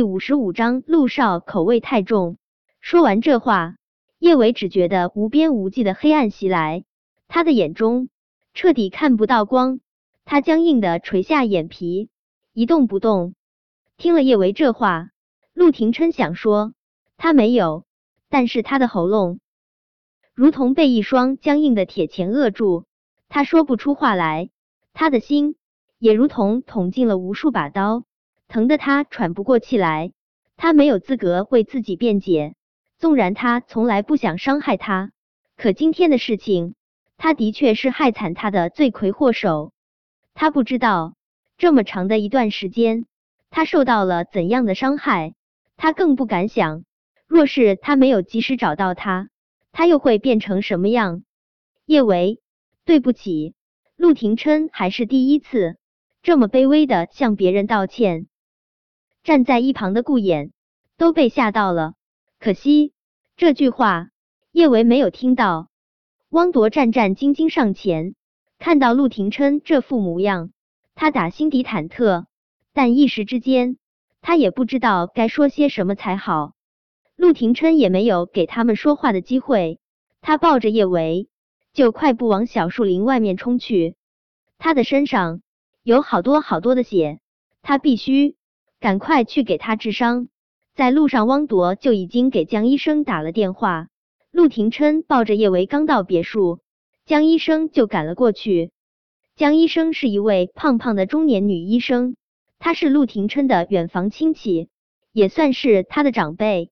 [0.00, 2.38] 第五十五章，陆少口味太重。
[2.80, 3.76] 说完这话，
[4.18, 6.86] 叶维只觉得无边无际的黑暗袭来，
[7.28, 8.08] 他的眼中
[8.54, 9.80] 彻底看不到光，
[10.24, 12.08] 他僵硬的垂下眼皮，
[12.54, 13.34] 一动不动。
[13.98, 15.10] 听了叶维这话，
[15.52, 16.72] 陆廷琛想说
[17.18, 17.84] 他没有，
[18.30, 19.38] 但是他的喉咙
[20.32, 22.86] 如同被一双僵硬的铁钳扼住，
[23.28, 24.48] 他说不出话来，
[24.94, 25.56] 他的心
[25.98, 28.04] 也如同捅进了无数把刀。
[28.50, 30.12] 疼得他喘不过气来，
[30.56, 32.56] 他没有资格为自己辩解。
[32.98, 35.12] 纵然他从来不想伤害他，
[35.56, 36.74] 可今天的事情，
[37.16, 39.72] 他的确是害惨他的罪魁祸首。
[40.34, 41.14] 他不知道
[41.58, 43.06] 这么长的一段时间，
[43.50, 45.34] 他受到了怎样的伤害，
[45.76, 46.82] 他更不敢想，
[47.28, 49.28] 若是他没有及时找到他，
[49.70, 51.22] 他又会变成什么样？
[51.86, 52.40] 叶维，
[52.84, 53.54] 对不起，
[53.94, 55.76] 陆廷琛还是第一次
[56.20, 58.26] 这么卑微的向别人道歉。
[59.30, 60.50] 站在一旁的顾衍
[60.96, 61.94] 都被吓到了，
[62.40, 62.92] 可惜
[63.36, 64.08] 这句话
[64.50, 65.68] 叶维没有听到。
[66.30, 68.16] 汪铎战战兢兢上前，
[68.58, 70.50] 看到陆廷琛这副模样，
[70.96, 72.24] 他打心底忐忑，
[72.72, 73.76] 但一时之间
[74.20, 76.54] 他也不知道该说些什么才好。
[77.14, 79.78] 陆廷琛也没有给他们说话的机会，
[80.20, 81.28] 他抱着叶维
[81.72, 83.94] 就快步往小树林外面冲去。
[84.58, 85.40] 他的身上
[85.84, 87.20] 有好多好多的血，
[87.62, 88.34] 他必须。
[88.80, 90.28] 赶快去给他治伤。
[90.74, 93.88] 在路上，汪铎就已经给江医生打了电话。
[94.30, 96.60] 陆廷琛抱着叶维刚到别墅，
[97.04, 98.72] 江医生就赶了过去。
[99.36, 102.16] 江医生是一位胖胖的中年女医生，
[102.58, 104.68] 她是陆廷琛的远房亲戚，
[105.12, 106.70] 也算是他的长辈。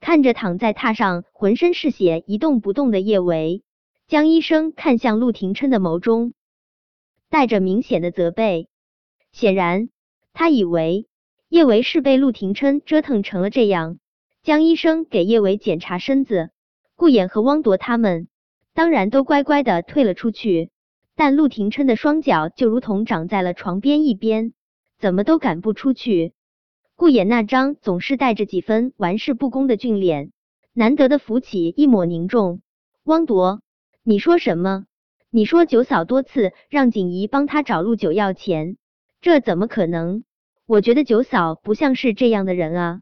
[0.00, 3.62] 看着躺在榻上浑身是血一动不动的叶维，
[4.08, 6.32] 江医生看向陆廷琛的眸中
[7.30, 8.68] 带着明显的责备。
[9.30, 9.90] 显然，
[10.32, 11.06] 他以为。
[11.48, 13.98] 叶维是被陆廷琛折腾成了这样。
[14.42, 16.50] 江医生给叶维检查身子，
[16.94, 18.28] 顾衍和汪铎他们
[18.74, 20.70] 当然都乖乖的退了出去。
[21.14, 24.52] 但陆廷琛的双脚就如同长在了床边一边，
[24.98, 26.34] 怎么都赶不出去。
[26.94, 30.30] 顾衍那张总是带着几分玩世不恭的俊脸，
[30.74, 32.60] 难得的浮起一抹凝重。
[33.04, 33.62] 汪铎，
[34.02, 34.84] 你说什么？
[35.30, 38.76] 你说九嫂多次让锦怡帮他找陆九要钱，
[39.22, 40.22] 这怎么可能？
[40.68, 43.00] 我觉得九嫂不像是这样的人啊，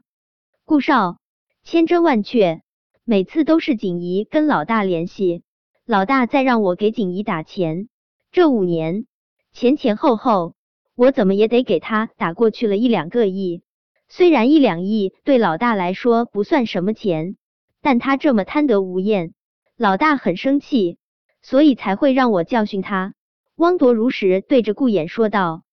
[0.65, 1.17] 顾少，
[1.63, 2.61] 千真万确，
[3.03, 5.41] 每次都是锦怡跟老大联系，
[5.83, 7.89] 老大再让我给锦怡打钱，
[8.31, 9.07] 这五年
[9.51, 10.53] 前前后后，
[10.95, 13.63] 我怎么也得给他打过去了一两个亿。
[14.09, 17.35] 虽然一两亿对老大来说不算什么钱，
[17.81, 19.33] 但他这么贪得无厌，
[19.75, 20.99] 老大很生气，
[21.41, 23.15] 所以才会让我教训他。
[23.55, 25.63] 汪铎如实对着顾衍说道：“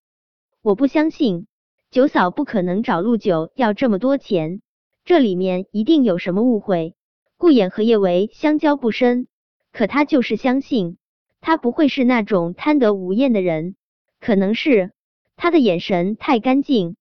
[0.63, 1.49] 我不相信。”
[1.93, 4.63] 九嫂不可能找陆九要这么多钱，
[5.05, 6.97] 这里面一定有什么误会。
[7.37, 9.27] 顾衍和叶维相交不深，
[9.73, 10.97] 可他就是相信
[11.43, 13.77] 他不会是那种贪得无厌的人，
[14.21, 14.93] 可能是
[15.37, 16.97] 他的眼神太干净，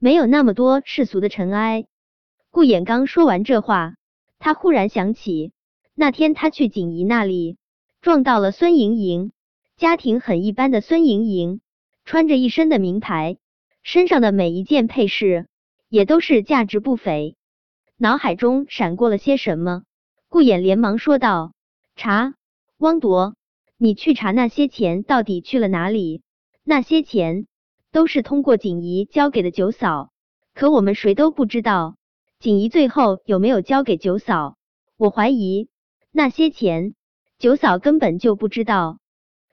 [0.00, 1.86] 没有那么多世俗的尘埃。
[2.50, 3.94] 顾衍刚说完这话，
[4.40, 5.52] 他忽然想起
[5.94, 7.56] 那天他去锦怡那里
[8.00, 9.30] 撞到了孙莹莹，
[9.76, 11.60] 家庭很一般的孙莹莹，
[12.04, 13.36] 穿着一身的名牌。
[13.82, 15.48] 身上的每一件配饰
[15.88, 17.36] 也都是价值不菲，
[17.96, 19.82] 脑海中闪过了些什么，
[20.28, 21.52] 顾衍连忙说道
[21.96, 22.34] ：“查，
[22.78, 23.34] 汪铎，
[23.76, 26.22] 你去查那些钱到底去了哪里？
[26.64, 27.46] 那些钱
[27.90, 30.10] 都是通过锦怡交给的九嫂，
[30.54, 31.96] 可我们谁都不知道
[32.38, 34.56] 锦怡最后有没有交给九嫂。
[34.96, 35.68] 我怀疑
[36.12, 36.94] 那些钱
[37.38, 38.98] 九嫂根本就不知道。”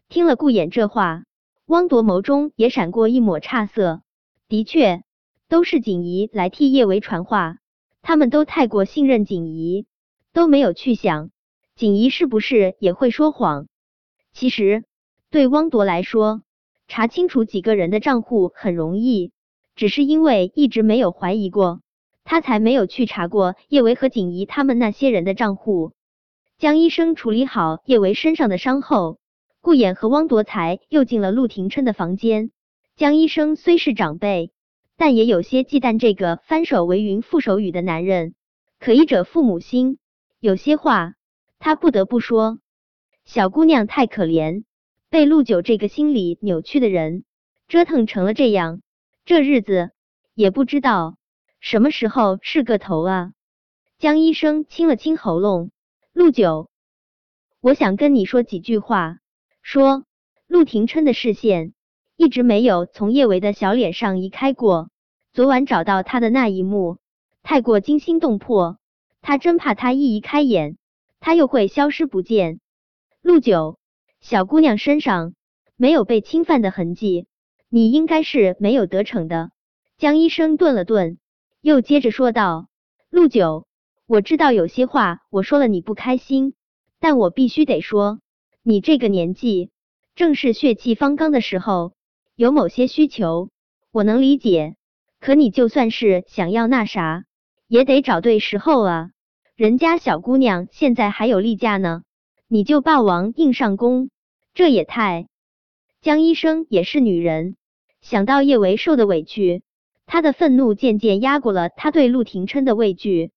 [0.07, 1.23] 听了顾衍这话，
[1.65, 4.01] 汪铎眸中也闪过一抹诧色。
[4.49, 5.03] 的确，
[5.47, 7.57] 都是锦怡来替叶维传话，
[8.01, 9.85] 他们都太过信任锦怡，
[10.33, 11.29] 都没有去想
[11.75, 13.67] 锦怡是不是也会说谎。
[14.33, 14.85] 其实
[15.29, 16.41] 对汪铎来说，
[16.87, 19.31] 查清楚几个人的账户很容易，
[19.75, 21.81] 只是因为一直没有怀疑过，
[22.23, 25.91] 他才没有去查过叶维和锦怡他们那些人的账户。
[26.57, 29.19] 江医生处理好叶维身上的伤后，
[29.61, 32.49] 顾衍和汪铎才又进了陆廷琛的房间。
[32.99, 34.51] 江医生虽是长辈，
[34.97, 38.35] 但也有些忌惮这个翻手为云覆手雨的男人。
[38.77, 39.99] 可医者父母心，
[40.41, 41.13] 有些话
[41.59, 42.59] 他不得不说。
[43.23, 44.65] 小姑娘太可怜，
[45.09, 47.23] 被陆九这个心理扭曲的人
[47.69, 48.81] 折腾成了这样，
[49.23, 49.91] 这日子
[50.33, 51.15] 也不知道
[51.61, 53.31] 什么时候是个头啊！
[53.97, 55.71] 江医生清了清喉咙，
[56.11, 56.69] 陆九，
[57.61, 59.19] 我想跟你说几句话。
[59.61, 60.03] 说，
[60.47, 61.73] 陆廷琛的视线。
[62.19, 64.89] 一直没有从叶维的小脸上移开过，
[65.31, 66.97] 昨晚找到他的那一幕
[67.43, 68.77] 太过惊心动魄，
[69.21, 70.75] 他真怕他一移开眼，
[71.21, 72.59] 他又会消失不见。
[73.21, 73.79] 陆九，
[74.19, 75.33] 小姑娘身上
[75.77, 77.25] 没有被侵犯的痕迹，
[77.69, 79.51] 你应该是没有得逞的。
[79.97, 81.19] 江医生顿了顿，
[81.61, 82.67] 又接着说道
[83.09, 83.65] ：“陆九，
[84.07, 86.53] 我知道有些话我说了你不开心，
[86.99, 88.19] 但我必须得说，
[88.61, 89.71] 你这个年纪
[90.15, 91.93] 正是血气方刚的时候，
[92.39, 93.49] 有某些需求
[93.91, 94.77] 我能理解，
[95.19, 97.25] 可你就算是想要那啥，
[97.67, 99.11] 也得找对时候啊。
[99.57, 102.03] 人家小姑娘现在还有例假呢。”
[102.47, 104.09] 你就霸王硬上弓，
[104.53, 105.27] 这也太……
[105.99, 107.57] 江医生也是女人，
[107.99, 109.61] 想到叶维受的委屈，
[110.05, 113.31] 她的愤怒渐渐压过了他对陆廷琛的畏惧。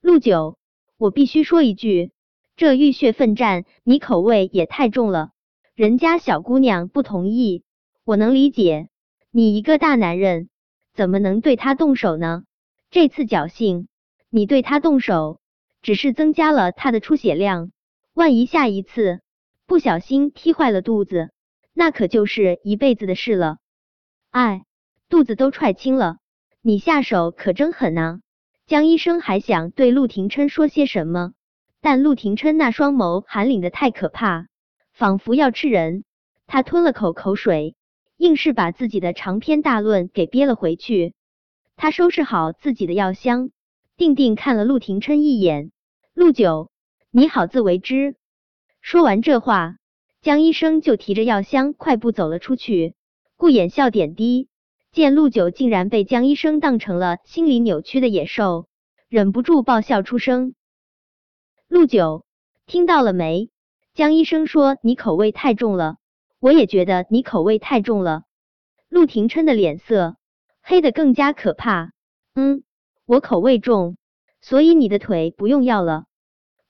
[0.00, 0.56] 陆九，
[0.98, 2.12] 我必须说一句，
[2.54, 5.30] 这浴血奋战，你口味也太重了。
[5.74, 7.64] 人家小姑娘不同意，
[8.06, 8.88] 我能理解。
[9.32, 10.48] 你一个大男人，
[10.94, 12.44] 怎么能对他动手呢？
[12.88, 13.88] 这次侥幸，
[14.30, 15.40] 你对他动手，
[15.82, 17.72] 只是增加了他的出血量。
[18.14, 19.22] 万一下一次
[19.66, 21.32] 不小心踢坏了肚子，
[21.74, 23.56] 那可就是一辈子的事了。
[24.30, 24.62] 哎，
[25.08, 26.18] 肚子都踹青了，
[26.62, 28.20] 你下手可真狠呐！
[28.68, 31.32] 江医生还想对陆廷琛说些什么，
[31.80, 34.46] 但陆廷琛那双眸寒凛的太可怕，
[34.92, 36.04] 仿佛要吃人。
[36.46, 37.74] 他吞了口口水，
[38.16, 41.14] 硬是把自己的长篇大论给憋了回去。
[41.76, 43.50] 他收拾好自己的药箱，
[43.96, 45.70] 定定看了陆廷琛一眼，
[46.14, 46.70] 陆九。
[47.10, 48.16] 你好自为之。
[48.80, 49.76] 说完这话，
[50.20, 52.94] 江医生就提着药箱快步走了出去。
[53.36, 54.48] 顾衍笑点低，
[54.92, 58.66] 见陆九竟然被江医生当成了心理扭曲的野兽，
[59.08, 60.54] 忍不住爆笑出声。
[61.68, 62.24] 陆九，
[62.66, 63.50] 听到了没？
[63.94, 65.96] 江医生说你口味太重了，
[66.46, 68.22] 我也觉得你口味太重了。
[68.88, 70.14] 陆廷琛的脸色
[70.62, 71.90] 黑的更加可怕。
[72.36, 72.62] 嗯，
[73.04, 73.96] 我口味重，
[74.40, 76.04] 所以你的腿不用要了。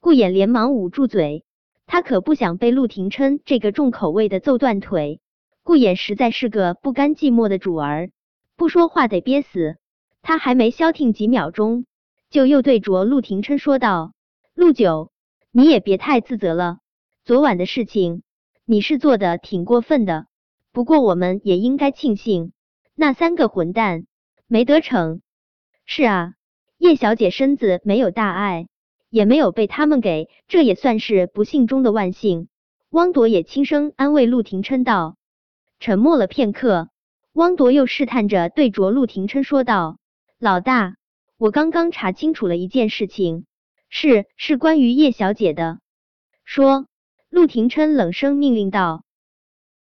[0.00, 1.44] 顾衍连忙捂住嘴，
[1.84, 5.20] 他可不想被陆廷琛这个重口味的揍断腿。
[5.62, 8.10] 顾衍实在是个不甘寂寞的主儿，
[8.56, 9.76] 不说话得憋死。
[10.22, 11.84] 他还没消停几秒钟，
[12.30, 14.14] 就又对着陆廷琛说道
[14.56, 15.10] ：“陆九，
[15.52, 16.78] 你也别太自责了。
[17.26, 18.22] 昨晚的事情
[18.66, 20.26] 你是做的挺过分的，
[20.72, 22.52] 不过我们也应该庆幸
[22.94, 24.06] 那三个混蛋
[24.46, 25.22] 没得逞。
[25.86, 26.34] 是啊，
[26.76, 28.68] 叶小姐身子没有大碍。”
[29.08, 32.48] 也没有被他们给，这也算是不幸中的万幸。
[32.90, 35.16] 汪铎也轻声安慰陆廷琛道。
[35.78, 36.90] 沉默了片刻，
[37.32, 39.98] 汪铎又试探着对着陆廷琛说道
[40.38, 40.96] ：“老大，
[41.38, 43.46] 我刚刚查清楚了一件事情，
[43.88, 45.78] 是是关于叶小姐的。”
[46.44, 46.86] 说，
[47.28, 49.02] 陆廷琛冷声命令道：“